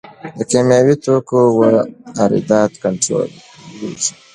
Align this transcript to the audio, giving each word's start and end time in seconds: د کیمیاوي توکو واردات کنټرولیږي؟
د 0.37 0.39
کیمیاوي 0.51 0.95
توکو 1.03 1.39
واردات 1.59 2.71
کنټرولیږي؟ 2.83 4.13